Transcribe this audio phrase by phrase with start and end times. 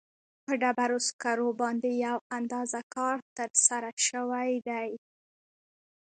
[0.45, 4.89] په ډبرو سکرو باندې یو اندازه کار ترسره شوی دی.